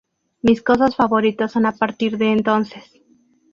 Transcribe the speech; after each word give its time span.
Mis 0.41 0.63
cosas 0.63 0.95
favoritas 0.95 1.51
son 1.51 1.67
a 1.67 1.73
partir 1.73 2.17
de 2.17 2.31
entonces". 2.31 2.91